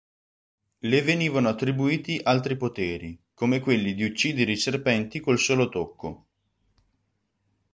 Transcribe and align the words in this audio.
Le 0.79 1.01
venivano 1.03 1.47
attribuiti 1.47 2.19
altri 2.23 2.57
poteri, 2.57 3.21
come 3.35 3.59
quelli 3.59 3.93
di 3.93 4.03
uccidere 4.03 4.53
i 4.53 4.57
serpenti 4.57 5.19
col 5.19 5.37
solo 5.37 5.69
tocco. 5.69 6.25